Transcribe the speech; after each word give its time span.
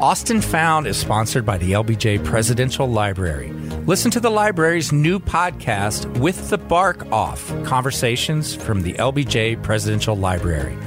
Austin 0.00 0.40
Found 0.40 0.86
is 0.86 0.96
sponsored 0.96 1.44
by 1.44 1.58
the 1.58 1.72
LBJ 1.72 2.24
Presidential 2.24 2.86
Library. 2.86 3.52
Listen 3.84 4.12
to 4.12 4.20
the 4.20 4.30
library's 4.30 4.92
new 4.92 5.18
podcast, 5.18 6.06
With 6.20 6.50
the 6.50 6.58
Bark 6.58 7.10
Off 7.10 7.52
Conversations 7.64 8.54
from 8.54 8.82
the 8.82 8.92
LBJ 8.92 9.60
Presidential 9.64 10.14
Library. 10.14 10.78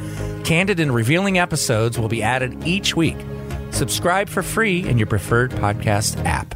Candid 0.46 0.79
and 0.79 0.96
revealing 0.96 1.39
episodes 1.39 2.00
will 2.00 2.08
be 2.08 2.24
added 2.24 2.66
each 2.66 2.96
week. 2.96 3.18
Subscribe 3.72 4.29
for 4.29 4.44
free 4.44 4.88
in 4.88 4.97
your 4.97 5.08
preferred 5.08 5.52
podcast 5.52 6.24
app. 6.24 6.56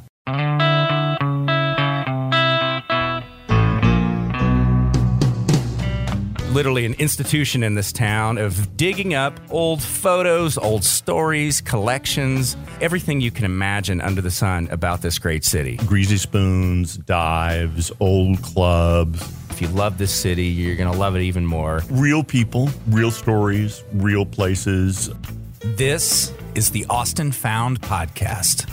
Literally 6.55 6.85
an 6.85 6.93
institution 6.93 7.63
in 7.63 7.75
this 7.75 7.91
town 7.91 8.37
of 8.37 8.77
digging 8.77 9.13
up 9.13 9.37
old 9.49 9.83
photos, 9.83 10.57
old 10.57 10.85
stories, 10.85 11.59
collections, 11.59 12.55
everything 12.79 13.19
you 13.19 13.29
can 13.29 13.43
imagine 13.43 13.99
under 13.99 14.21
the 14.21 14.31
sun 14.31 14.65
about 14.71 15.01
this 15.01 15.19
great 15.19 15.43
city. 15.43 15.75
Greasy 15.85 16.15
spoons, 16.15 16.95
dives, 16.95 17.91
old 17.99 18.41
clubs. 18.41 19.21
If 19.49 19.61
you 19.61 19.67
love 19.67 19.97
this 19.97 20.13
city, 20.13 20.45
you're 20.45 20.77
going 20.77 20.89
to 20.89 20.97
love 20.97 21.17
it 21.17 21.23
even 21.23 21.45
more. 21.45 21.81
Real 21.89 22.23
people, 22.23 22.69
real 22.87 23.11
stories, 23.11 23.83
real 23.91 24.25
places. 24.25 25.09
This 25.59 26.31
is 26.55 26.71
the 26.71 26.85
Austin 26.89 27.33
Found 27.33 27.81
Podcast. 27.81 28.65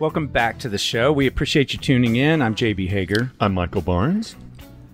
Welcome 0.00 0.28
back 0.28 0.58
to 0.60 0.70
the 0.70 0.78
show. 0.78 1.12
We 1.12 1.26
appreciate 1.26 1.74
you 1.74 1.78
tuning 1.78 2.16
in. 2.16 2.40
I'm 2.40 2.54
JB 2.54 2.88
Hager. 2.88 3.32
I'm 3.38 3.52
Michael 3.52 3.82
Barnes 3.82 4.34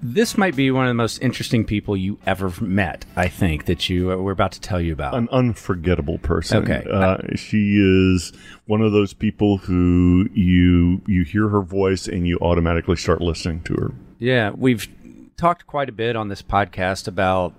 this 0.04 0.36
might 0.36 0.54
be 0.54 0.70
one 0.70 0.84
of 0.84 0.90
the 0.90 0.94
most 0.94 1.22
interesting 1.22 1.64
people 1.64 1.96
you 1.96 2.18
ever 2.26 2.52
met. 2.60 3.06
I 3.16 3.28
think 3.28 3.64
that 3.64 3.88
you 3.88 4.12
uh, 4.12 4.16
we're 4.16 4.32
about 4.32 4.52
to 4.52 4.60
tell 4.60 4.78
you 4.78 4.92
about 4.92 5.14
an 5.14 5.30
unforgettable 5.32 6.18
person. 6.18 6.62
Okay, 6.62 6.86
uh, 6.90 7.16
she 7.34 7.78
is 7.78 8.32
one 8.66 8.82
of 8.82 8.92
those 8.92 9.14
people 9.14 9.56
who 9.56 10.28
you 10.34 11.00
you 11.06 11.24
hear 11.24 11.48
her 11.48 11.62
voice 11.62 12.06
and 12.06 12.28
you 12.28 12.38
automatically 12.40 12.96
start 12.96 13.22
listening 13.22 13.62
to 13.62 13.74
her. 13.74 13.94
Yeah, 14.18 14.50
we've 14.50 14.86
talked 15.38 15.66
quite 15.66 15.88
a 15.88 15.92
bit 15.92 16.16
on 16.16 16.28
this 16.28 16.42
podcast 16.42 17.08
about 17.08 17.54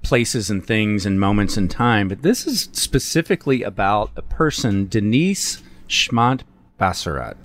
places 0.00 0.48
and 0.48 0.66
things 0.66 1.04
and 1.04 1.20
moments 1.20 1.58
in 1.58 1.68
time, 1.68 2.08
but 2.08 2.22
this 2.22 2.46
is 2.46 2.70
specifically 2.72 3.62
about 3.62 4.10
a 4.16 4.22
person, 4.22 4.88
Denise 4.88 5.62
Schmandt 5.86 6.44
Besserat. 6.80 7.36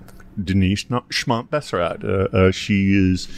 Denise 0.42 0.84
Schmandt 0.84 1.48
Besserat. 1.48 2.02
Uh, 2.02 2.36
uh, 2.36 2.50
she 2.50 2.94
is 2.94 3.28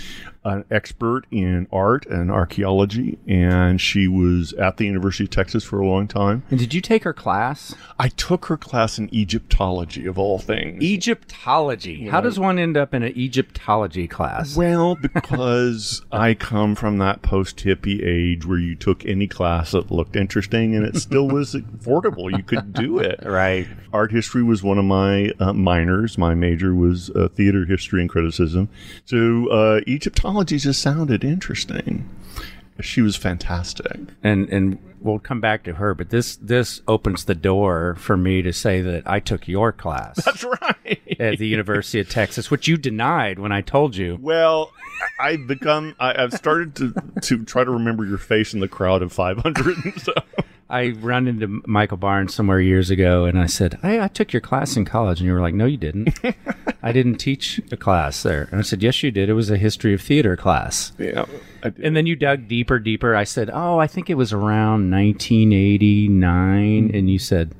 an 0.46 0.64
expert 0.70 1.26
in 1.32 1.66
art 1.72 2.06
and 2.06 2.30
archaeology, 2.30 3.18
and 3.26 3.80
she 3.80 4.06
was 4.06 4.52
at 4.54 4.76
the 4.76 4.86
University 4.86 5.24
of 5.24 5.30
Texas 5.30 5.64
for 5.64 5.80
a 5.80 5.86
long 5.86 6.06
time. 6.06 6.44
And 6.50 6.58
did 6.58 6.72
you 6.72 6.80
take 6.80 7.02
her 7.02 7.12
class? 7.12 7.74
I 7.98 8.08
took 8.08 8.46
her 8.46 8.56
class 8.56 8.96
in 8.96 9.12
Egyptology, 9.12 10.06
of 10.06 10.18
all 10.18 10.38
things. 10.38 10.82
Egyptology. 10.82 12.06
How 12.06 12.20
does 12.20 12.38
one 12.38 12.60
end 12.60 12.76
up 12.76 12.94
in 12.94 13.02
an 13.02 13.16
Egyptology 13.18 14.06
class? 14.06 14.56
Well, 14.56 14.94
because 15.14 16.02
I 16.12 16.34
come 16.34 16.76
from 16.76 16.98
that 16.98 17.22
post 17.22 17.56
hippie 17.58 18.06
age 18.06 18.46
where 18.46 18.58
you 18.58 18.76
took 18.76 19.04
any 19.04 19.26
class 19.26 19.72
that 19.72 19.90
looked 19.90 20.14
interesting 20.14 20.76
and 20.76 20.86
it 20.86 20.96
still 20.96 21.28
was 21.28 21.54
affordable. 21.54 22.30
You 22.34 22.44
could 22.44 22.72
do 22.72 22.98
it. 23.00 23.20
Right. 23.26 23.66
Art 23.92 24.12
history 24.12 24.42
was 24.42 24.62
one 24.62 24.78
of 24.78 24.84
my 24.84 25.32
uh, 25.40 25.52
minors. 25.52 26.16
My 26.16 26.34
major 26.34 26.74
was 26.74 27.10
uh, 27.10 27.28
theater 27.34 27.64
history 27.64 28.00
and 28.00 28.08
criticism. 28.08 28.68
So 29.04 29.48
uh, 29.48 29.80
Egyptology 29.86 30.35
technology 30.36 30.58
just 30.58 30.82
sounded 30.82 31.24
interesting. 31.24 32.08
She 32.80 33.00
was 33.00 33.16
fantastic. 33.16 33.98
And 34.22 34.50
and 34.50 34.78
we'll 35.00 35.18
come 35.18 35.40
back 35.40 35.62
to 35.64 35.74
her, 35.74 35.94
but 35.94 36.10
this 36.10 36.36
this 36.36 36.82
opens 36.86 37.24
the 37.24 37.34
door 37.34 37.96
for 37.98 38.18
me 38.18 38.42
to 38.42 38.52
say 38.52 38.82
that 38.82 39.08
I 39.08 39.18
took 39.18 39.48
your 39.48 39.72
class. 39.72 40.16
That's 40.24 40.44
right. 40.44 41.00
At 41.18 41.38
the 41.38 41.46
University 41.46 42.00
of 42.00 42.10
Texas, 42.10 42.50
which 42.50 42.68
you 42.68 42.76
denied 42.76 43.38
when 43.38 43.50
I 43.50 43.62
told 43.62 43.96
you. 43.96 44.18
Well, 44.20 44.72
I've 45.18 45.46
become 45.46 45.96
I, 45.98 46.20
have 46.20 46.34
started 46.34 46.76
to 46.76 46.92
to 47.22 47.44
try 47.46 47.64
to 47.64 47.70
remember 47.70 48.04
your 48.04 48.18
face 48.18 48.52
in 48.52 48.60
the 48.60 48.68
crowd 48.68 49.00
of 49.00 49.10
500 49.10 50.00
so 50.02 50.12
I 50.68 50.88
run 50.88 51.28
into 51.28 51.62
Michael 51.66 51.96
Barnes 51.96 52.34
somewhere 52.34 52.60
years 52.60 52.90
ago, 52.90 53.24
and 53.24 53.38
I 53.38 53.46
said, 53.46 53.78
hey, 53.82 54.00
I 54.00 54.08
took 54.08 54.32
your 54.32 54.40
class 54.40 54.76
in 54.76 54.84
college. 54.84 55.20
And 55.20 55.26
you 55.26 55.32
were 55.32 55.40
like, 55.40 55.54
no, 55.54 55.64
you 55.64 55.76
didn't. 55.76 56.18
I 56.86 56.92
didn't 56.92 57.16
teach 57.16 57.60
a 57.72 57.76
class 57.76 58.22
there. 58.22 58.48
And 58.52 58.60
I 58.60 58.62
said, 58.62 58.80
yes, 58.80 59.02
you 59.02 59.10
did. 59.10 59.28
It 59.28 59.32
was 59.32 59.50
a 59.50 59.56
history 59.56 59.92
of 59.92 60.00
theater 60.00 60.36
class. 60.36 60.92
Yeah. 60.98 61.24
And 61.82 61.96
then 61.96 62.06
you 62.06 62.14
dug 62.14 62.46
deeper, 62.46 62.78
deeper. 62.78 63.16
I 63.16 63.24
said, 63.24 63.50
oh, 63.52 63.78
I 63.78 63.88
think 63.88 64.08
it 64.08 64.14
was 64.14 64.32
around 64.32 64.92
1989. 64.92 66.92
And 66.94 67.10
you 67.10 67.18
said, 67.18 67.56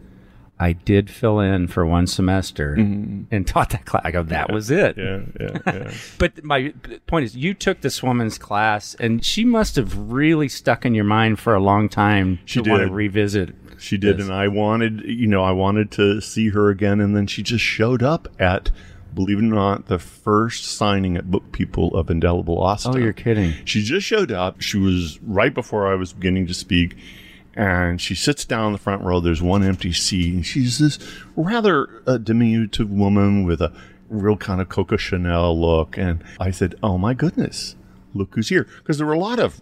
I 0.61 0.75
did 0.75 1.11
fill 1.11 1.41
in 1.41 1.67
for 1.67 1.85
one 1.85 2.07
semester 2.07 2.77
mm-hmm. 2.77 3.25
and 3.35 3.45
taught 3.45 3.71
that 3.71 3.85
class. 3.85 4.03
I 4.05 4.13
go, 4.13 4.23
that 4.23 4.47
yeah. 4.49 4.55
was 4.55 4.71
it. 4.71 4.97
Yeah, 4.97 5.23
yeah, 5.41 5.59
yeah. 5.67 5.93
but 6.21 6.45
my 6.45 6.73
point 7.09 7.25
is, 7.25 7.37
you 7.37 7.53
took 7.53 7.81
this 7.81 8.05
woman's 8.05 8.39
class, 8.39 8.95
and 8.95 9.25
she 9.25 9.45
must 9.45 9.75
have 9.75 9.99
really 9.99 10.49
stuck 10.49 10.87
in 10.87 10.95
your 10.95 11.05
mind 11.05 11.41
for 11.41 11.53
a 11.53 11.61
long 11.61 11.89
time. 11.89 12.39
She 12.45 12.63
did. 12.63 12.71
want 12.71 12.87
to 12.87 12.93
revisit. 12.93 13.57
She 13.79 13.99
did, 13.99 14.19
this. 14.19 14.27
and 14.27 14.35
I 14.35 14.47
wanted, 14.47 15.03
you 15.05 15.27
know, 15.27 15.43
I 15.43 15.51
wanted 15.51 15.91
to 15.93 16.21
see 16.21 16.51
her 16.51 16.71
again, 16.71 17.01
and 17.01 17.17
then 17.17 17.27
she 17.27 17.43
just 17.43 17.65
showed 17.65 18.05
up 18.05 18.29
at 18.39 18.71
believe 19.17 19.39
it 19.39 19.43
or 19.43 19.55
not, 19.55 19.87
the 19.87 19.99
first 19.99 20.65
signing 20.65 21.17
at 21.17 21.31
Book 21.31 21.51
People 21.51 21.93
of 21.97 22.09
Indelible 22.11 22.63
Austin. 22.63 22.95
Oh, 22.95 22.99
you're 22.99 23.13
kidding. 23.13 23.55
She 23.65 23.83
just 23.83 24.07
showed 24.07 24.31
up. 24.31 24.61
She 24.61 24.79
was 24.79 25.19
right 25.23 25.53
before 25.53 25.91
I 25.91 25.97
was 25.97 26.13
beginning 26.13 26.47
to 26.47 26.55
speak 26.55 26.97
and 27.57 28.01
she 28.01 28.15
sits 28.15 28.45
down 28.45 28.67
in 28.67 28.73
the 28.73 28.79
front 28.79 29.03
row. 29.03 29.19
There's 29.19 29.43
one 29.43 29.63
empty 29.65 29.93
seat, 29.93 30.35
and 30.35 30.47
she's 30.47 30.79
this 30.79 30.99
rather 31.35 32.03
uh, 32.07 32.19
diminutive 32.19 32.91
woman 32.91 33.45
with 33.45 33.63
a 33.63 33.73
real 34.11 34.37
kind 34.37 34.61
of 34.61 34.69
Coco 34.69 34.97
Chanel 34.97 35.59
look. 35.59 35.97
And 35.97 36.23
I 36.39 36.51
said, 36.51 36.75
"Oh 36.83 36.99
my 36.99 37.15
goodness." 37.15 37.75
Look 38.17 38.35
who's 38.35 38.49
here. 38.49 38.67
Because 38.79 38.99
there 38.99 39.07
were 39.07 39.13
a 39.13 39.19
lot 39.19 39.39
of 39.39 39.61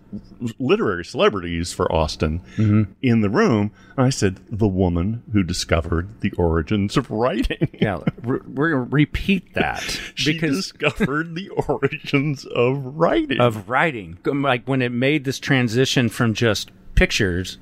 literary 0.59 1.05
celebrities 1.05 1.73
for 1.73 1.91
Austin 1.93 2.41
mm-hmm. 2.57 2.93
in 3.03 3.21
the 3.21 3.31
room. 3.31 3.73
And 3.97 4.07
I 4.07 4.11
said, 4.11 4.41
the 4.51 4.69
woman 4.69 5.23
who 5.33 5.43
discovered 5.43 6.21
the 6.21 6.33
origins 6.33 6.97
of 6.97 7.11
writing. 7.11 7.69
yeah, 7.73 7.99
we're, 8.23 8.41
we're 8.47 8.71
going 8.71 8.89
to 8.89 8.95
repeat 8.95 9.55
that. 9.55 9.83
she 10.15 10.35
because 10.35 10.57
discovered 10.57 11.35
the 11.35 11.49
origins 11.69 12.45
of 12.45 12.85
writing. 12.97 13.41
Of 13.41 13.69
writing. 13.69 14.19
Like 14.25 14.67
when 14.67 14.83
it 14.83 14.93
made 14.93 15.25
this 15.25 15.39
transition 15.39 16.09
from 16.09 16.35
just 16.35 16.71
pictures 16.95 17.59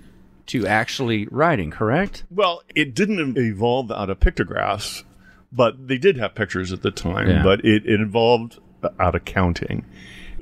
to 0.47 0.67
actually 0.67 1.27
writing, 1.31 1.71
correct? 1.71 2.25
Well, 2.31 2.63
it 2.75 2.95
didn't 2.95 3.37
evolve 3.39 3.91
out 3.91 4.11
of 4.11 4.21
pictographs, 4.21 5.05
but 5.53 5.89
they 5.89 5.99
did 5.99 6.17
have 6.17 6.35
pictures 6.35 6.73
at 6.73 6.83
the 6.83 6.91
time, 6.91 7.29
yeah. 7.29 7.43
but 7.43 7.65
it, 7.65 7.87
it 7.87 8.01
evolved 8.01 8.59
out 8.99 9.15
of 9.15 9.25
counting. 9.25 9.85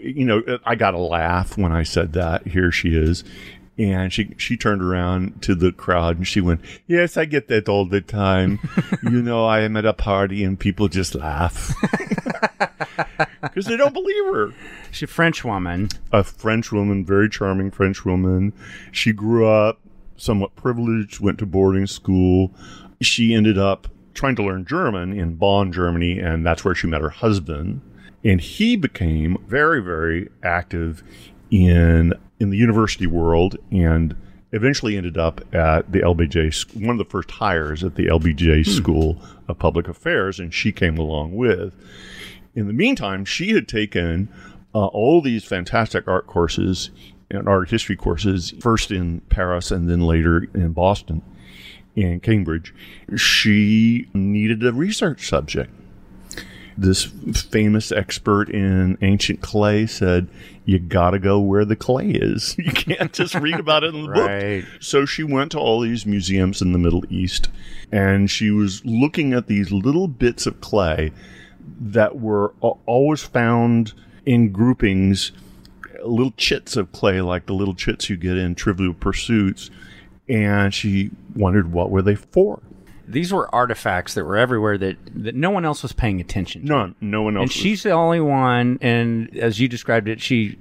You 0.03 0.25
know, 0.25 0.59
I 0.65 0.75
got 0.75 0.95
a 0.95 0.99
laugh 0.99 1.57
when 1.59 1.73
I 1.73 1.83
said 1.83 2.13
that. 2.15 2.47
Here 2.47 2.73
she 2.73 2.97
is. 2.97 3.25
And 3.79 4.13
she 4.13 4.35
she 4.37 4.57
turned 4.57 4.83
around 4.83 5.41
to 5.43 5.55
the 5.55 5.73
crowd 5.73 6.19
and 6.19 6.27
she 6.27 6.41
went, 6.41 6.61
"Yes, 6.87 7.17
I 7.17 7.25
get 7.25 7.49
that 7.49 7.69
all 7.69 7.87
the 7.87 8.03
time. 8.03 8.59
you 9.03 9.23
know, 9.23 9.47
I 9.47 9.61
am 9.61 9.77
at 9.77 9.87
a 9.87 9.95
party 9.95 10.45
and 10.45 10.61
people 10.61 10.89
just 10.89 11.15
laugh 11.15 11.75
because 13.43 13.65
they 13.65 13.79
don't 13.79 13.95
believe 13.95 14.25
her." 14.35 14.53
She's 14.91 15.09
a 15.09 15.13
French 15.13 15.45
woman. 15.45 15.89
A 16.13 16.23
French 16.23 16.73
woman, 16.73 17.07
very 17.07 17.31
charming 17.31 17.71
French 17.71 18.05
woman. 18.05 18.53
She 18.93 19.13
grew 19.13 19.47
up 19.47 19.81
somewhat 20.17 20.55
privileged, 20.57 21.21
went 21.21 21.39
to 21.39 21.47
boarding 21.47 21.87
school. 21.87 22.53
She 23.01 23.35
ended 23.35 23.57
up 23.57 23.89
trying 24.13 24.37
to 24.37 24.43
learn 24.43 24.67
German 24.67 25.19
in 25.19 25.37
Bonn, 25.37 25.73
Germany, 25.73 26.19
and 26.19 26.45
that's 26.45 26.65
where 26.65 26.75
she 26.75 26.87
met 26.87 27.01
her 27.01 27.09
husband. 27.09 27.81
And 28.25 28.41
he 28.41 28.77
became 28.77 29.39
very, 29.47 29.83
very 29.83 30.29
active 30.43 31.03
in 31.51 32.15
in 32.39 32.51
the 32.51 32.57
university 32.57 33.07
world 33.07 33.57
and 33.71 34.17
eventually 34.53 34.97
ended 34.97 35.17
up 35.17 35.43
at 35.55 35.93
the 35.93 36.01
LBJ, 36.01 36.75
one 36.75 36.91
of 36.91 36.99
the 36.99 37.11
first 37.11 37.31
hires 37.31 37.85
at 37.85 37.95
the 37.95 38.07
LBJ 38.07 38.65
hmm. 38.65 38.71
School 38.71 39.23
of 39.47 39.59
Public 39.59 39.89
Affairs, 39.89 40.41
and 40.41 40.53
she 40.53 40.73
came 40.73 40.99
along 40.99 41.37
with. 41.37 41.75
In 42.55 42.67
the 42.67 42.73
meantime, 42.73 43.25
she 43.25 43.51
had 43.51 43.69
taken 43.69 44.29
uh, 44.75 44.87
all 44.87 45.21
these 45.21 45.45
fantastic 45.45 46.09
art 46.09 46.27
courses 46.27 46.91
and 47.31 47.49
art 47.49 47.71
history 47.71 47.95
courses, 47.95 48.53
first 48.61 48.91
in 48.91 49.21
Paris 49.29 49.71
and 49.71 49.89
then 49.89 50.01
later 50.01 50.49
in 50.55 50.73
Boston 50.73 51.23
and 51.97 52.23
Cambridge, 52.23 52.75
she 53.17 54.09
needed 54.15 54.65
a 54.65 54.73
research 54.73 55.29
subject. 55.29 55.73
This 56.81 57.05
famous 57.05 57.93
expert 57.93 58.49
in 58.49 58.97
ancient 59.03 59.43
clay 59.43 59.87
said, 59.87 60.29
You 60.65 60.79
got 60.79 61.11
to 61.11 61.19
go 61.19 61.39
where 61.39 61.67
the 61.67 61.77
clay 61.77 62.09
is. 62.11 62.57
You 62.59 62.73
can't 62.73 63.13
just 63.13 63.35
read 63.35 63.61
about 63.61 63.85
it 63.85 63.95
in 63.95 64.05
the 64.05 64.09
right. 64.09 64.63
book. 64.63 64.83
So 64.83 65.05
she 65.05 65.23
went 65.23 65.53
to 65.53 65.59
all 65.59 65.81
these 65.81 66.07
museums 66.07 66.63
in 66.63 66.73
the 66.73 66.79
Middle 66.79 67.05
East 67.11 67.51
and 67.93 68.31
she 68.31 68.51
was 68.51 68.83
looking 68.87 69.35
at 69.35 69.47
these 69.47 69.71
little 69.71 70.09
bits 70.09 70.47
of 70.47 70.61
clay 70.63 71.13
that 71.81 72.19
were 72.19 72.55
always 72.87 73.23
found 73.23 73.93
in 74.25 74.51
groupings 74.51 75.33
little 76.03 76.33
chits 76.39 76.77
of 76.77 76.93
clay, 76.93 77.21
like 77.21 77.45
the 77.45 77.53
little 77.53 77.75
chits 77.75 78.09
you 78.09 78.17
get 78.17 78.39
in 78.39 78.55
Trivial 78.55 78.95
Pursuits. 78.95 79.71
and 80.29 80.73
she 80.73 81.11
wondered 81.35 81.73
what 81.73 81.91
were 81.91 82.03
they 82.03 82.15
for. 82.15 82.61
These 83.13 83.33
were 83.33 83.53
artifacts 83.55 84.15
that 84.15 84.25
were 84.25 84.37
everywhere 84.37 84.79
that, 84.79 84.97
that 85.15 85.35
no 85.35 85.51
one 85.51 85.65
else 85.65 85.83
was 85.83 85.93
paying 85.93 86.21
attention 86.21 86.63
to. 86.63 86.69
None, 86.69 86.95
no 87.01 87.23
one 87.23 87.37
else. 87.37 87.43
And 87.43 87.49
was- 87.49 87.53
she's 87.53 87.83
the 87.83 87.91
only 87.91 88.21
one, 88.21 88.79
and 88.81 89.37
as 89.37 89.61
you 89.61 89.69
described 89.69 90.09
it, 90.09 90.21
she 90.21 90.59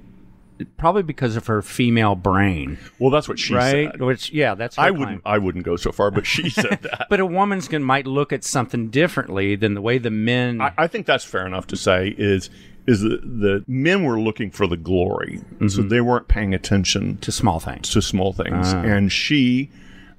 probably 0.76 1.02
because 1.02 1.36
of 1.36 1.46
her 1.46 1.62
female 1.62 2.14
brain, 2.14 2.78
well, 2.98 3.10
that's 3.10 3.28
what 3.28 3.38
she 3.38 3.54
right? 3.54 3.90
said. 3.90 4.00
Which, 4.00 4.30
yeah, 4.32 4.54
that's 4.54 4.78
I 4.78 4.90
wouldn't. 4.90 5.22
I 5.24 5.38
wouldn't 5.38 5.64
go 5.64 5.76
so 5.76 5.92
far, 5.92 6.10
but 6.10 6.26
she 6.26 6.50
said 6.50 6.80
that. 6.82 7.06
But 7.08 7.20
a 7.20 7.26
woman's 7.26 7.68
can 7.68 7.82
might 7.82 8.06
look 8.06 8.32
at 8.32 8.44
something 8.44 8.90
differently 8.90 9.56
than 9.56 9.74
the 9.74 9.80
way 9.80 9.98
the 9.98 10.10
men. 10.10 10.60
I, 10.60 10.72
I 10.78 10.86
think 10.86 11.06
that's 11.06 11.24
fair 11.24 11.46
enough 11.46 11.66
to 11.68 11.76
say. 11.76 12.14
Is 12.16 12.50
is 12.86 13.02
that 13.02 13.20
the 13.22 13.64
men 13.66 14.04
were 14.04 14.20
looking 14.20 14.50
for 14.50 14.66
the 14.66 14.76
glory, 14.76 15.40
so 15.60 15.64
mm-hmm. 15.64 15.88
they 15.88 16.00
weren't 16.00 16.28
paying 16.28 16.54
attention 16.54 17.18
to 17.18 17.30
small 17.30 17.60
things. 17.60 17.90
to 17.90 18.02
small 18.02 18.32
things. 18.32 18.72
Ah. 18.72 18.82
And 18.82 19.12
she 19.12 19.70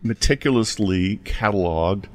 meticulously 0.03 1.17
cataloged 1.23 2.05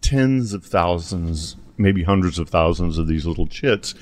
tens 0.00 0.52
of 0.52 0.64
thousands, 0.64 1.56
maybe 1.76 2.02
hundreds 2.02 2.38
of 2.38 2.48
thousands 2.48 2.98
of 2.98 3.06
these 3.06 3.26
little 3.26 3.46
chits, 3.46 3.94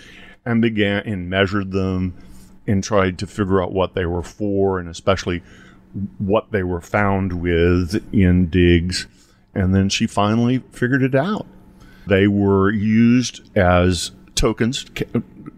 and 0.45 0.63
began 0.63 1.03
and 1.07 1.29
measured 1.29 1.73
them 1.73 2.17
and 2.67 2.83
tried 2.83 3.19
to 3.19 3.27
figure 3.27 3.63
out 3.63 3.73
what 3.73 3.95
they 3.95 4.07
were 4.07 4.23
for, 4.23 4.79
and 4.79 4.89
especially 4.89 5.43
what 6.19 6.51
they 6.51 6.63
were 6.63 6.81
found 6.81 7.41
with 7.41 8.05
in 8.13 8.49
digs. 8.49 9.07
And 9.55 9.75
then 9.75 9.89
she 9.89 10.07
finally 10.07 10.63
figured 10.73 11.03
it 11.03 11.15
out. 11.15 11.47
They 12.07 12.27
were 12.27 12.71
used 12.71 13.57
as 13.57 14.13
tokens 14.35 14.85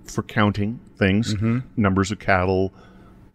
for 0.04 0.22
counting 0.22 0.80
things, 0.96 1.34
mm-hmm. 1.34 1.58
numbers 1.76 2.10
of 2.10 2.18
cattle, 2.18 2.72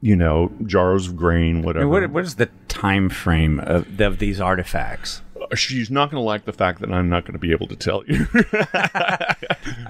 you 0.01 0.15
know, 0.15 0.51
jars 0.65 1.07
of 1.07 1.15
grain, 1.15 1.61
whatever. 1.61 1.87
What, 1.87 2.09
what 2.09 2.23
is 2.23 2.35
the 2.35 2.49
time 2.67 3.09
frame 3.09 3.59
of, 3.59 3.99
of 4.01 4.19
these 4.19 4.41
artifacts? 4.41 5.21
She's 5.55 5.89
not 5.91 6.09
going 6.11 6.21
to 6.21 6.25
like 6.25 6.45
the 6.45 6.53
fact 6.53 6.79
that 6.81 6.91
I'm 6.91 7.09
not 7.09 7.23
going 7.23 7.33
to 7.33 7.39
be 7.39 7.51
able 7.51 7.67
to 7.67 7.75
tell 7.75 8.03
you. 8.07 8.25
I 8.73 9.35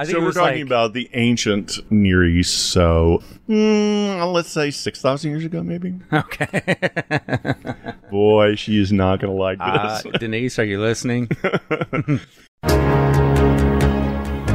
think 0.06 0.10
so 0.10 0.22
we're 0.22 0.32
talking 0.32 0.60
like- 0.60 0.66
about 0.66 0.94
the 0.94 1.10
ancient 1.14 1.80
Near 1.92 2.24
East. 2.26 2.72
So 2.72 3.22
mm, 3.50 4.34
let's 4.34 4.50
say 4.50 4.72
six 4.72 5.02
thousand 5.02 5.32
years 5.32 5.46
ago, 5.46 5.64
maybe. 5.64 5.94
Okay. 6.14 6.76
Boy, 8.12 8.56
she 8.56 8.80
is 8.82 8.92
not 8.92 9.20
going 9.20 9.34
to 9.34 9.40
like 9.40 9.58
Uh, 9.60 10.02
this. 10.02 10.06
Denise, 10.20 10.60
are 10.60 10.64
you 10.66 10.80
listening? 10.82 11.28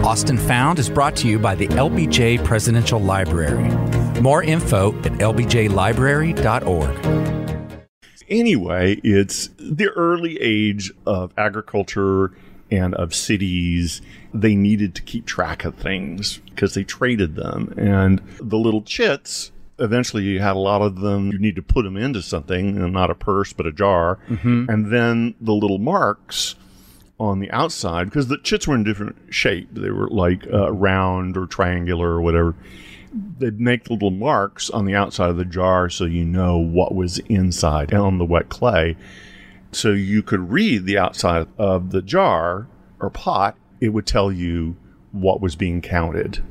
Austin 0.04 0.38
Found 0.38 0.78
is 0.78 0.88
brought 0.88 1.14
to 1.16 1.28
you 1.28 1.38
by 1.38 1.54
the 1.54 1.68
LBJ 1.68 2.42
Presidential 2.44 2.98
Library. 3.00 3.68
More 4.22 4.42
info 4.42 4.96
at 5.00 5.12
lbjlibrary.org. 5.12 7.37
anyway, 8.28 9.00
it's 9.02 9.50
the 9.58 9.88
early 9.88 10.40
age 10.40 10.92
of 11.06 11.32
agriculture 11.36 12.32
and 12.70 12.94
of 12.94 13.14
cities. 13.14 14.02
They 14.34 14.54
needed 14.54 14.94
to 14.96 15.02
keep 15.02 15.26
track 15.26 15.64
of 15.64 15.74
things 15.74 16.38
because 16.50 16.74
they 16.74 16.84
traded 16.84 17.34
them. 17.34 17.74
And 17.76 18.20
the 18.40 18.58
little 18.58 18.82
chits, 18.82 19.52
eventually 19.78 20.24
you 20.24 20.40
had 20.40 20.56
a 20.56 20.58
lot 20.58 20.82
of 20.82 21.00
them. 21.00 21.32
You 21.32 21.38
need 21.38 21.56
to 21.56 21.62
put 21.62 21.84
them 21.84 21.96
into 21.96 22.22
something, 22.22 22.76
and 22.76 22.92
not 22.92 23.10
a 23.10 23.14
purse, 23.14 23.52
but 23.52 23.66
a 23.66 23.72
jar. 23.72 24.18
And 24.68 24.92
then 24.92 25.34
the 25.40 25.54
little 25.54 25.78
marks 25.78 26.54
on 27.20 27.40
the 27.40 27.50
outside, 27.50 28.04
because 28.04 28.28
the 28.28 28.38
chits 28.38 28.68
were 28.68 28.76
in 28.76 28.84
different 28.84 29.16
shape. 29.30 29.68
They 29.72 29.90
were 29.90 30.08
like 30.08 30.46
uh, 30.52 30.70
round 30.72 31.36
or 31.36 31.46
triangular 31.46 32.10
or 32.10 32.20
whatever 32.20 32.54
they'd 33.12 33.60
make 33.60 33.90
little 33.90 34.10
marks 34.10 34.70
on 34.70 34.84
the 34.84 34.94
outside 34.94 35.30
of 35.30 35.36
the 35.36 35.44
jar 35.44 35.88
so 35.88 36.04
you 36.04 36.24
know 36.24 36.58
what 36.58 36.94
was 36.94 37.18
inside 37.20 37.92
on 37.94 38.18
the 38.18 38.24
wet 38.24 38.48
clay. 38.48 38.96
So 39.72 39.90
you 39.90 40.22
could 40.22 40.50
read 40.50 40.86
the 40.86 40.98
outside 40.98 41.46
of 41.58 41.90
the 41.90 42.02
jar 42.02 42.66
or 43.00 43.10
pot, 43.10 43.56
it 43.80 43.90
would 43.90 44.06
tell 44.06 44.32
you 44.32 44.76
what 45.12 45.40
was 45.40 45.56
being 45.56 45.80
counted. 45.80 46.42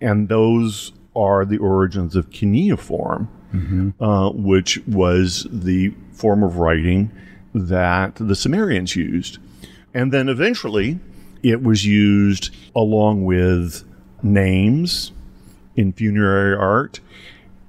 And 0.00 0.28
those 0.28 0.92
are 1.16 1.44
the 1.44 1.58
origins 1.58 2.16
of 2.16 2.30
cuneiform, 2.30 3.28
uh, 4.00 4.30
which 4.30 4.78
was 4.86 5.46
the 5.50 5.94
form 6.12 6.42
of 6.42 6.56
writing 6.58 7.12
that 7.54 8.16
the 8.16 8.34
Sumerians 8.34 8.96
used. 8.96 9.38
And 9.92 10.12
then 10.12 10.28
eventually 10.28 10.98
it 11.42 11.62
was 11.62 11.86
used 11.86 12.54
along 12.74 13.24
with 13.24 13.84
names 14.22 15.12
in 15.76 15.92
funerary 15.92 16.56
art 16.56 17.00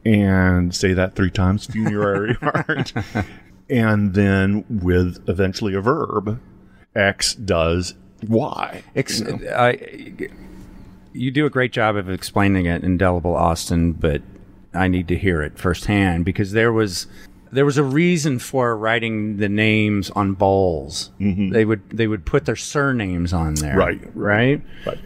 and 0.03 0.73
say 0.75 0.93
that 0.93 1.15
three 1.15 1.31
times 1.31 1.65
funerary 1.65 2.37
art 2.41 2.93
and 3.69 4.13
then 4.13 4.63
with 4.69 5.27
eventually 5.27 5.73
a 5.73 5.81
verb 5.81 6.39
x 6.95 7.33
does 7.33 7.95
y 8.27 8.83
Ex- 8.95 9.21
I, 9.21 9.77
you 11.15 11.31
do 11.31 11.45
a 11.45 11.49
great 11.49 11.71
job 11.71 11.95
of 11.95 12.09
explaining 12.09 12.65
it, 12.65 12.83
indelible 12.83 13.35
Austin, 13.35 13.93
but 13.93 14.21
I 14.73 14.87
need 14.87 15.07
to 15.07 15.17
hear 15.17 15.41
it 15.41 15.57
firsthand 15.57 16.25
because 16.25 16.51
there 16.51 16.73
was 16.73 17.07
there 17.51 17.65
was 17.65 17.77
a 17.77 17.83
reason 17.83 18.37
for 18.39 18.75
writing 18.75 19.37
the 19.37 19.47
names 19.47 20.09
on 20.11 20.33
bowls. 20.33 21.11
Mm-hmm. 21.19 21.51
They 21.51 21.63
would 21.63 21.89
they 21.89 22.07
would 22.07 22.25
put 22.25 22.45
their 22.45 22.55
surnames 22.57 23.31
on 23.33 23.55
there, 23.55 23.77
Right. 23.77 24.01
Right. 24.13 24.61
Right. 24.85 24.99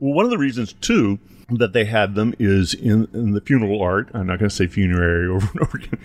Well, 0.00 0.14
one 0.14 0.24
of 0.24 0.30
the 0.30 0.38
reasons 0.38 0.72
too 0.74 1.20
that 1.50 1.72
they 1.72 1.84
had 1.84 2.14
them 2.14 2.34
is 2.38 2.74
in, 2.74 3.08
in 3.12 3.32
the 3.32 3.40
funeral 3.40 3.82
art. 3.82 4.10
I'm 4.14 4.26
not 4.26 4.38
going 4.38 4.48
to 4.48 4.54
say 4.54 4.66
funerary 4.66 5.26
over 5.34 5.48
and 5.52 5.60
over 5.60 5.78
again. 5.78 5.98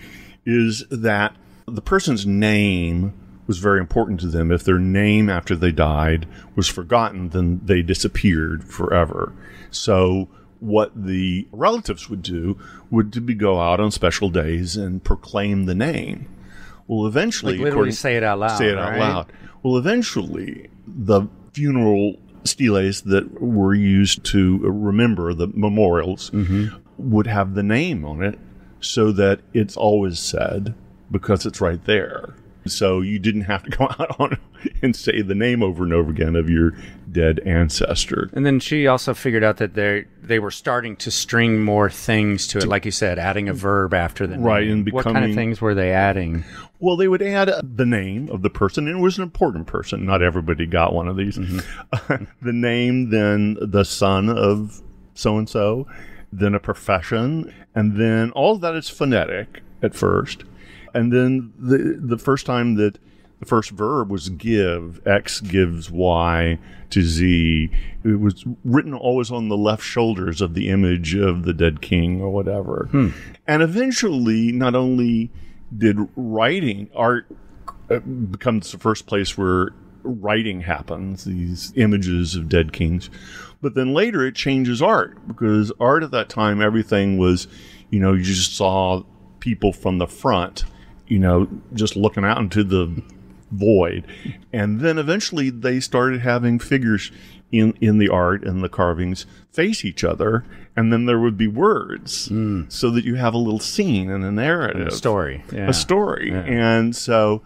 Is 0.45 0.85
that 0.89 1.35
the 1.67 1.81
person's 1.81 2.25
name 2.25 3.13
was 3.47 3.59
very 3.59 3.79
important 3.79 4.19
to 4.21 4.27
them. 4.27 4.51
If 4.51 4.63
their 4.63 4.79
name 4.79 5.29
after 5.29 5.55
they 5.55 5.71
died 5.71 6.27
was 6.55 6.67
forgotten, 6.67 7.29
then 7.29 7.61
they 7.63 7.81
disappeared 7.81 8.63
forever. 8.63 9.33
So 9.71 10.27
what 10.59 10.91
the 10.95 11.47
relatives 11.51 12.09
would 12.09 12.21
do 12.21 12.57
would 12.89 13.13
to 13.13 13.21
be 13.21 13.33
go 13.35 13.59
out 13.59 13.79
on 13.79 13.91
special 13.91 14.29
days 14.29 14.75
and 14.75 15.03
proclaim 15.03 15.65
the 15.65 15.75
name. 15.75 16.27
Well, 16.87 17.05
eventually, 17.05 17.53
Like 17.53 17.65
literally 17.65 17.91
say 17.91 18.15
it 18.15 18.23
out 18.23 18.39
loud, 18.39 18.57
Say 18.57 18.69
it 18.69 18.77
out 18.77 18.91
right? 18.91 18.99
loud. 18.99 19.33
Well, 19.61 19.77
eventually, 19.77 20.69
the 20.87 21.27
funeral 21.53 22.15
steles 22.47 23.01
that 23.01 23.41
were 23.41 23.73
used 23.73 24.23
to 24.25 24.57
remember 24.59 25.33
the 25.33 25.47
memorials 25.47 26.29
Mm-hmm. 26.31 26.75
would 26.97 27.27
have 27.27 27.53
the 27.53 27.63
name 27.63 28.03
on 28.05 28.23
it 28.23 28.39
so 28.79 29.11
that 29.11 29.41
it's 29.53 29.77
always 29.77 30.19
said 30.19 30.73
because 31.11 31.45
it's 31.45 31.61
right 31.61 31.83
there. 31.85 32.35
So 32.69 33.01
you 33.01 33.19
didn't 33.19 33.41
have 33.41 33.63
to 33.63 33.69
go 33.69 33.85
out 33.99 34.19
on 34.19 34.37
and 34.81 34.95
say 34.95 35.21
the 35.21 35.35
name 35.35 35.61
over 35.63 35.83
and 35.83 35.93
over 35.93 36.11
again 36.11 36.35
of 36.35 36.49
your 36.49 36.73
dead 37.11 37.39
ancestor. 37.45 38.29
And 38.33 38.45
then 38.45 38.59
she 38.59 38.87
also 38.87 39.13
figured 39.13 39.43
out 39.43 39.57
that 39.57 39.73
they 39.73 40.05
they 40.21 40.39
were 40.39 40.51
starting 40.51 40.95
to 40.97 41.11
string 41.11 41.61
more 41.63 41.89
things 41.89 42.47
to 42.47 42.57
it, 42.59 42.67
like 42.67 42.85
you 42.85 42.91
said, 42.91 43.17
adding 43.19 43.47
a 43.49 43.53
verb 43.53 43.93
after 43.93 44.27
the 44.27 44.37
Right, 44.37 44.67
name. 44.67 44.79
and 44.85 44.91
what 44.91 45.03
kind 45.05 45.23
of 45.25 45.33
things 45.33 45.61
were 45.61 45.73
they 45.73 45.91
adding? 45.91 46.43
Well, 46.79 46.95
they 46.97 47.07
would 47.07 47.21
add 47.21 47.49
the 47.63 47.85
name 47.85 48.29
of 48.29 48.41
the 48.43 48.49
person, 48.49 48.87
and 48.87 48.97
it 48.99 49.01
was 49.01 49.17
an 49.17 49.23
important 49.23 49.65
person. 49.67 50.05
Not 50.05 50.21
everybody 50.21 50.65
got 50.65 50.93
one 50.93 51.07
of 51.07 51.15
these. 51.17 51.37
Mm-hmm. 51.37 52.23
the 52.45 52.53
name, 52.53 53.09
then 53.09 53.57
the 53.61 53.83
son 53.83 54.29
of 54.29 54.81
so 55.15 55.37
and 55.37 55.49
so, 55.49 55.87
then 56.31 56.53
a 56.53 56.59
profession, 56.59 57.51
and 57.73 57.97
then 57.97 58.31
all 58.31 58.55
of 58.55 58.61
that 58.61 58.75
is 58.75 58.89
phonetic 58.89 59.61
at 59.81 59.95
first. 59.95 60.43
And 60.97 61.13
then 61.13 61.53
the 61.59 61.99
the 61.99 62.17
first 62.17 62.47
time 62.47 62.73
that 62.75 62.97
the 63.39 63.45
first 63.45 63.69
verb 63.69 64.09
was 64.09 64.29
give, 64.29 64.99
X 65.05 65.41
gives 65.41 65.91
Y 65.91 66.57
to 66.89 67.01
Z. 67.03 67.69
It 68.03 68.19
was 68.19 68.43
written 68.65 68.95
always 68.95 69.29
on 69.29 69.47
the 69.47 69.57
left 69.57 69.83
shoulders 69.83 70.41
of 70.41 70.55
the 70.55 70.69
image 70.69 71.13
of 71.13 71.43
the 71.43 71.53
dead 71.53 71.81
king 71.81 72.19
or 72.19 72.31
whatever. 72.31 72.89
And 73.45 73.61
eventually, 73.61 74.51
not 74.51 74.73
only 74.73 75.29
did 75.77 75.97
writing, 76.15 76.89
art 76.95 77.27
uh, 77.91 77.99
becomes 77.99 78.71
the 78.71 78.79
first 78.79 79.05
place 79.05 79.37
where 79.37 79.69
writing 80.01 80.61
happens, 80.61 81.25
these 81.25 81.73
images 81.75 82.35
of 82.35 82.49
dead 82.49 82.73
kings. 82.73 83.11
But 83.61 83.75
then 83.75 83.93
later 83.93 84.25
it 84.25 84.33
changes 84.33 84.81
art 84.81 85.27
because 85.27 85.71
art 85.79 86.01
at 86.01 86.09
that 86.09 86.29
time, 86.29 86.59
everything 86.59 87.19
was, 87.19 87.47
you 87.91 87.99
know, 87.99 88.13
you 88.13 88.23
just 88.23 88.55
saw 88.55 89.03
people 89.39 89.73
from 89.73 89.99
the 89.99 90.07
front, 90.07 90.63
you 91.07 91.19
know, 91.19 91.47
just 91.73 91.95
looking 91.95 92.23
out 92.23 92.37
into 92.37 92.63
the 92.63 93.01
void. 93.51 94.05
And 94.51 94.81
then 94.81 94.97
eventually 94.97 95.49
they 95.49 95.79
started 95.79 96.21
having 96.21 96.59
figures 96.59 97.11
in, 97.51 97.73
in 97.79 97.97
the 97.97 98.09
art 98.09 98.43
and 98.43 98.63
the 98.63 98.69
carvings 98.69 99.25
face 99.51 99.85
each 99.85 100.03
other. 100.03 100.43
And 100.75 100.91
then 100.91 101.05
there 101.05 101.19
would 101.19 101.37
be 101.37 101.47
words 101.47 102.29
so 102.69 102.89
that 102.91 103.03
you 103.03 103.15
have 103.15 103.33
a 103.33 103.37
little 103.37 103.59
scene 103.59 104.09
and 104.11 104.23
a 104.23 104.31
narrative 104.31 104.87
a 104.87 104.91
Story. 104.91 105.43
Yeah. 105.51 105.69
a 105.69 105.73
story. 105.73 106.31
And 106.31 106.95
so 106.95 107.41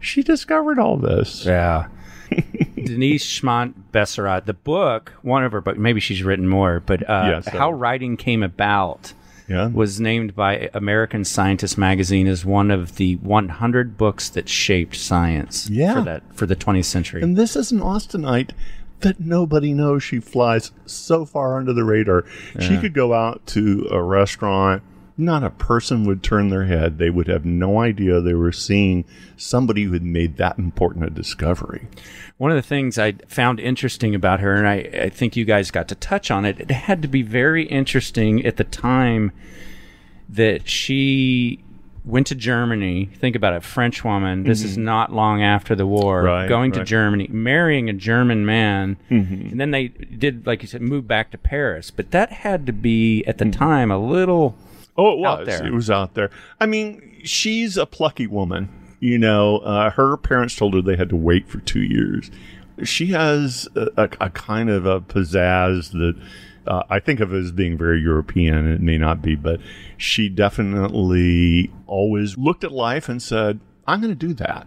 she 0.00 0.22
discovered 0.22 0.78
all 0.78 0.96
this. 0.96 1.44
Yeah. 1.46 1.88
Denise 2.74 3.24
Schmandt 3.24 3.74
Besserat, 3.92 4.46
the 4.46 4.54
book, 4.54 5.12
one 5.22 5.44
of 5.44 5.52
her 5.52 5.60
books, 5.60 5.78
maybe 5.78 6.00
she's 6.00 6.22
written 6.22 6.48
more, 6.48 6.80
but 6.80 7.08
uh, 7.08 7.28
Yes, 7.30 7.48
how 7.48 7.68
uh, 7.68 7.72
writing 7.72 8.16
came 8.16 8.42
about. 8.42 9.12
Yeah. 9.48 9.68
was 9.68 10.00
named 10.00 10.34
by 10.34 10.70
American 10.74 11.24
Scientist 11.24 11.78
magazine 11.78 12.26
as 12.26 12.44
one 12.44 12.70
of 12.70 12.96
the 12.96 13.14
100 13.16 13.96
books 13.96 14.28
that 14.30 14.48
shaped 14.48 14.96
science 14.96 15.68
Yeah. 15.70 15.94
for 15.94 16.00
that 16.02 16.22
for 16.34 16.46
the 16.46 16.56
20th 16.56 16.84
century. 16.86 17.22
And 17.22 17.36
this 17.36 17.54
is 17.56 17.70
an 17.70 17.78
Austinite 17.80 18.50
that 19.00 19.20
nobody 19.20 19.72
knows. 19.72 20.02
She 20.02 20.18
flies 20.20 20.72
so 20.86 21.24
far 21.24 21.58
under 21.58 21.72
the 21.72 21.84
radar. 21.84 22.24
She 22.58 22.78
could 22.78 22.94
go 22.94 23.12
out 23.14 23.46
to 23.48 23.86
a 23.90 24.02
restaurant. 24.02 24.82
Not 25.18 25.42
a 25.44 25.50
person 25.50 26.04
would 26.04 26.22
turn 26.22 26.50
their 26.50 26.64
head. 26.66 26.98
They 26.98 27.08
would 27.10 27.26
have 27.28 27.44
no 27.46 27.80
idea 27.80 28.20
they 28.20 28.34
were 28.34 28.52
seeing 28.52 29.04
somebody 29.36 29.84
who 29.84 29.92
had 29.92 30.02
made 30.02 30.36
that 30.36 30.58
important 30.58 31.04
a 31.06 31.10
discovery. 31.10 31.88
One 32.36 32.50
of 32.50 32.56
the 32.56 32.62
things 32.62 32.98
I 32.98 33.12
found 33.26 33.58
interesting 33.58 34.14
about 34.14 34.40
her, 34.40 34.54
and 34.54 34.68
I, 34.68 35.04
I 35.04 35.08
think 35.08 35.34
you 35.34 35.46
guys 35.46 35.70
got 35.70 35.88
to 35.88 35.94
touch 35.94 36.30
on 36.30 36.44
it, 36.44 36.60
it 36.60 36.70
had 36.70 37.00
to 37.00 37.08
be 37.08 37.22
very 37.22 37.64
interesting 37.66 38.44
at 38.44 38.58
the 38.58 38.64
time 38.64 39.32
that 40.28 40.68
she 40.68 41.60
went 42.04 42.26
to 42.28 42.34
Germany. 42.34 43.06
Think 43.16 43.34
about 43.36 43.54
it, 43.54 43.62
French 43.64 44.04
woman. 44.04 44.44
This 44.44 44.62
is 44.62 44.76
not 44.76 45.12
long 45.12 45.42
after 45.42 45.74
the 45.74 45.86
war. 45.86 46.18
Mm-hmm. 46.18 46.26
Right, 46.26 46.48
going 46.48 46.72
to. 46.72 46.84
Germany, 46.84 47.28
marrying 47.28 47.88
a 47.88 47.92
German 47.94 48.44
man, 48.44 48.96
Mm-hmm. 49.10 49.34
and 49.52 49.60
then 49.60 49.70
they 49.70 49.88
did, 49.88 50.46
like 50.46 50.62
you 50.62 50.68
said, 50.68 50.82
move 50.82 51.08
back 51.08 51.30
to 51.30 51.38
Paris. 51.38 51.90
But 51.90 52.10
that 52.10 52.30
had 52.30 52.66
to 52.66 52.72
be 52.72 53.24
at 53.24 53.38
the 53.38 53.44
Mm-hmm. 53.46 53.58
time 53.58 53.90
a 53.90 53.98
little. 53.98 54.56
Oh, 54.98 55.12
it 55.12 55.18
was. 55.18 55.46
there. 55.46 55.66
It 55.66 55.72
was 55.72 55.90
out 55.90 56.14
there. 56.14 56.30
I 56.60 56.66
mean, 56.66 57.20
she's 57.24 57.76
a 57.76 57.86
plucky 57.86 58.26
woman. 58.26 58.68
You 59.00 59.18
know, 59.18 59.58
uh, 59.58 59.90
her 59.90 60.16
parents 60.16 60.56
told 60.56 60.74
her 60.74 60.80
they 60.82 60.96
had 60.96 61.10
to 61.10 61.16
wait 61.16 61.48
for 61.48 61.58
two 61.60 61.82
years. 61.82 62.30
She 62.82 63.06
has 63.08 63.68
a, 63.74 63.88
a, 63.96 64.08
a 64.22 64.30
kind 64.30 64.70
of 64.70 64.86
a 64.86 65.00
pizzazz 65.00 65.92
that 65.92 66.14
uh, 66.66 66.82
I 66.90 66.98
think 67.00 67.20
of 67.20 67.32
as 67.32 67.52
being 67.52 67.76
very 67.76 68.00
European. 68.00 68.66
It 68.70 68.80
may 68.80 68.96
not 68.98 69.20
be, 69.22 69.34
but 69.34 69.60
she 69.98 70.28
definitely 70.28 71.70
always 71.86 72.36
looked 72.36 72.64
at 72.64 72.72
life 72.72 73.08
and 73.08 73.22
said, 73.22 73.60
I'm 73.86 74.00
going 74.00 74.16
to 74.16 74.26
do 74.26 74.34
that, 74.34 74.66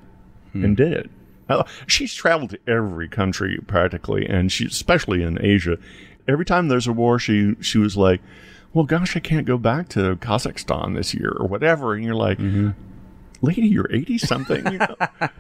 and 0.54 0.76
did 0.78 0.94
it. 0.94 1.10
Uh, 1.50 1.64
She's 1.88 2.14
traveled 2.14 2.52
to 2.52 2.60
every 2.68 3.10
country 3.10 3.60
practically, 3.68 4.26
and 4.28 4.52
she, 4.52 4.66
especially 4.66 5.24
in 5.24 5.44
Asia. 5.44 5.78
Every 6.28 6.46
time 6.46 6.68
there's 6.68 6.88
a 6.88 6.94
war, 6.94 7.18
she 7.20 7.56
she 7.60 7.78
was 7.80 7.98
like, 7.98 8.22
"Well, 8.74 8.86
gosh, 8.86 9.16
I 9.16 9.20
can't 9.20 9.46
go 9.46 9.58
back 9.58 9.90
to 9.90 10.16
Kazakhstan 10.18 10.96
this 10.96 11.14
year 11.14 11.34
or 11.38 11.48
whatever." 11.48 11.94
And 11.94 12.04
you're 12.04 12.16
like, 12.16 12.38
mm-hmm. 12.38 12.70
"Lady, 13.42 13.68
you're 13.68 13.92
eighty 13.94 14.18
something. 14.18 14.66
You 14.72 14.78
know? 14.80 14.96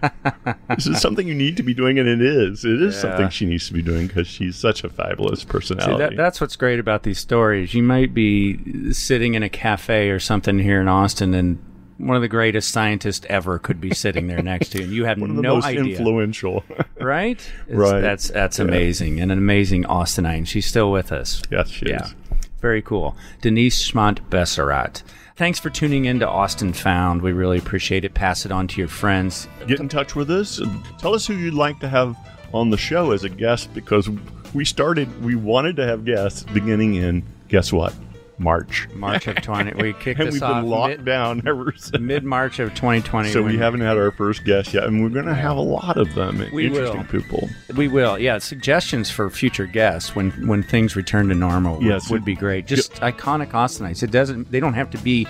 this 0.75 0.87
is 0.87 0.99
something 1.01 1.27
you 1.27 1.35
need 1.35 1.57
to 1.57 1.63
be 1.63 1.73
doing, 1.73 1.99
and 1.99 2.07
it 2.07 2.21
is. 2.21 2.65
It 2.65 2.81
is 2.81 2.95
Yeah. 2.95 3.01
something 3.01 3.29
she 3.29 3.45
needs 3.45 3.67
to 3.67 3.73
be 3.73 3.81
doing 3.81 4.07
because 4.07 4.27
she's 4.27 4.55
such 4.55 4.83
a 4.83 4.89
fabulous 4.89 5.41
See, 5.41 5.47
personality." 5.47 5.97
that, 5.97 6.17
that's 6.17 6.39
what's 6.41 6.55
great 6.55 6.79
about 6.79 7.03
these 7.03 7.19
stories. 7.19 7.73
You 7.73 7.83
might 7.83 8.13
be 8.13 8.91
sitting 8.93 9.33
in 9.35 9.43
a 9.43 9.49
cafe 9.49 10.09
or 10.09 10.19
something 10.19 10.59
here 10.59 10.81
in 10.81 10.87
Austin, 10.87 11.33
and 11.33 11.59
one 11.97 12.15
of 12.15 12.21
the 12.21 12.29
greatest 12.29 12.71
scientists 12.71 13.25
ever 13.29 13.59
could 13.59 13.81
be 13.81 13.93
sitting 13.93 14.27
there 14.27 14.41
next 14.41 14.69
to 14.69 14.77
you, 14.77 14.83
and 14.85 14.93
you 14.93 15.03
have 15.03 15.17
One 15.21 15.31
of 15.31 15.35
the 15.35 15.41
no 15.41 15.55
most 15.55 15.65
idea. 15.65 15.97
influential. 15.97 16.63
right? 17.01 17.31
It's- 17.67 17.77
Right. 17.77 17.99
That's 17.99 18.29
that's 18.29 18.57
amazing, 18.59 19.19
and 19.19 19.31
an 19.33 19.37
amazing 19.37 19.83
Austinite. 19.83 20.47
She's 20.47 20.65
still 20.65 20.91
with 20.91 21.11
us. 21.11 21.41
yes, 21.51 21.69
she 21.69 21.87
Yeah, 21.87 22.05
is. 22.05 22.15
Very 22.61 22.81
cool. 22.81 23.15
Denise 23.41 23.81
Schmandt 23.91 24.19
Besserat. 24.29 25.03
Thanks 25.37 25.59
for 25.59 25.69
tuning 25.69 26.05
in 26.05 26.19
to 26.19 26.27
Austin 26.27 26.73
Found. 26.73 27.21
We 27.21 27.31
really 27.31 27.57
appreciate 27.57 28.03
it. 28.03 28.13
Pass 28.13 28.45
it 28.45 28.51
on 28.51 28.67
to 28.67 28.81
your 28.81 28.89
friends. 28.89 29.47
Get 29.67 29.79
in 29.79 29.87
touch 29.87 30.15
with 30.15 30.29
us. 30.29 30.59
and 30.59 30.83
Tell 30.97 31.15
us 31.15 31.25
who 31.25 31.35
you'd 31.35 31.53
like 31.53 31.79
to 31.79 31.87
have 31.87 32.17
on 32.53 32.69
the 32.69 32.77
show 32.77 33.11
as 33.11 33.23
a 33.23 33.29
guest 33.29 33.73
because 33.73 34.09
we 34.53 34.65
started. 34.65 35.23
We 35.23 35.35
wanted 35.35 35.77
to 35.77 35.85
have 35.85 36.03
guests 36.03 36.43
beginning 36.43 36.95
in 36.95 37.23
guess 37.47 37.71
what, 37.71 37.93
March, 38.39 38.87
March 38.95 39.27
of 39.27 39.35
twenty, 39.41 39.73
we 39.81 39.93
kicked 39.99 40.19
and 40.19 40.27
this 40.29 40.33
we've 40.35 40.43
off 40.43 40.61
been 40.61 40.69
locked 40.69 41.05
down 41.05 41.43
ever 41.45 41.73
since. 41.75 41.99
mid 42.01 42.23
March 42.23 42.59
of 42.59 42.73
twenty 42.73 43.01
twenty. 43.01 43.29
So 43.31 43.43
we 43.43 43.57
haven't 43.57 43.81
had 43.81 43.97
our 43.97 44.11
first 44.11 44.45
guest 44.45 44.73
yet, 44.73 44.85
and 44.85 45.03
we're 45.03 45.09
going 45.09 45.25
to 45.25 45.35
have 45.35 45.57
a 45.57 45.61
lot 45.61 45.97
of 45.97 46.13
them. 46.15 46.45
We 46.53 46.67
interesting 46.67 46.97
will. 46.99 47.05
people. 47.21 47.49
We 47.75 47.87
will, 47.87 48.17
yeah. 48.17 48.37
Suggestions 48.39 49.11
for 49.11 49.29
future 49.29 49.65
guests 49.65 50.15
when 50.15 50.31
when 50.47 50.63
things 50.63 50.95
return 50.95 51.27
to 51.29 51.35
normal. 51.35 51.75
would- 51.77 51.85
Yes. 51.85 52.09
would 52.09 52.23
be 52.25 52.35
great. 52.35 52.65
Just 52.65 52.93
iconic 52.95 53.51
Austinites. 53.51 54.01
It 54.03 54.11
doesn't. 54.11 54.51
They 54.51 54.59
don't 54.59 54.73
have 54.75 54.89
to 54.91 54.97
be, 54.99 55.27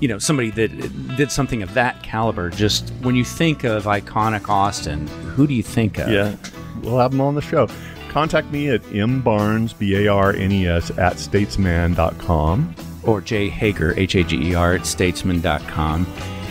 you 0.00 0.08
know, 0.08 0.18
somebody 0.18 0.50
that 0.50 1.16
did 1.16 1.30
something 1.32 1.62
of 1.62 1.72
that 1.74 2.02
caliber. 2.02 2.50
Just 2.50 2.90
when 3.02 3.14
you 3.16 3.24
think 3.24 3.64
of 3.64 3.84
iconic 3.84 4.48
Austin, 4.48 5.06
who 5.06 5.46
do 5.46 5.54
you 5.54 5.62
think 5.62 5.98
of? 5.98 6.08
Yeah, 6.10 6.36
we'll 6.82 6.98
have 6.98 7.12
them 7.12 7.20
on 7.22 7.34
the 7.34 7.40
show. 7.40 7.68
Contact 8.12 8.50
me 8.52 8.68
at 8.68 8.82
mbarnes, 8.82 9.78
B-A-R-N-E-S, 9.78 10.90
E 10.90 10.94
at 10.98 11.18
statesman.com. 11.18 12.74
Or 13.04 13.22
Jay 13.22 13.48
Hager, 13.48 13.98
H 13.98 14.14
A 14.16 14.22
G 14.22 14.50
E 14.50 14.54
R 14.54 14.74
at 14.74 14.84
statesman.com. 14.86 16.06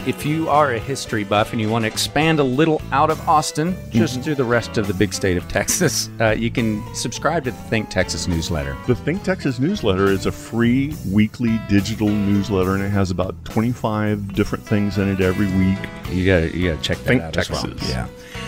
If 0.08 0.26
you 0.26 0.50
are 0.50 0.74
a 0.74 0.80
history 0.80 1.24
buff 1.24 1.52
and 1.52 1.62
you 1.62 1.70
want 1.70 1.84
to 1.84 1.88
expand 1.88 2.40
a 2.40 2.44
little 2.44 2.82
out 2.92 3.12
of 3.12 3.30
Austin, 3.30 3.78
just 3.92 4.24
to 4.24 4.34
the 4.34 4.44
rest 4.44 4.80
of 4.80 4.88
the 4.88 4.94
big 4.96 5.14
state 5.14 5.38
of 5.38 5.48
Texas, 5.48 6.10
uh, 6.20 6.32
you 6.32 6.50
can 6.50 6.84
subscribe 6.96 7.44
to 7.44 7.52
the 7.52 7.58
Think 7.58 7.92
Texas 7.92 8.28
newsletter. 8.28 8.76
The 8.88 8.96
Think 8.96 9.22
Texas 9.22 9.60
newsletter 9.60 10.08
is 10.08 10.26
a 10.26 10.32
free 10.32 10.96
weekly 11.08 11.62
digital 11.70 12.10
newsletter, 12.10 12.74
and 12.74 12.84
it 12.84 12.90
has 12.90 13.12
about 13.12 13.36
25 13.46 14.34
different 14.34 14.66
things 14.66 14.98
in 14.98 15.08
it 15.08 15.22
every 15.22 15.46
week. 15.46 15.78
You 16.10 16.26
gotta 16.26 16.58
you 16.58 16.72
gotta 16.72 16.82
check 16.82 16.98
that 16.98 17.06
Think 17.06 17.22
out 17.22 17.38
as 17.38 17.52
well. 17.52 17.62
Texas. 17.62 17.88
Yeah. 17.88 18.08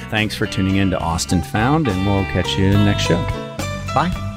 Thanks 0.09 0.35
for 0.35 0.45
tuning 0.45 0.77
in 0.77 0.89
to 0.91 0.99
Austin 0.99 1.41
Found, 1.41 1.87
and 1.87 2.05
we'll 2.05 2.23
catch 2.25 2.57
you 2.57 2.69
next 2.71 3.03
show. 3.03 3.21
Bye. 3.93 4.32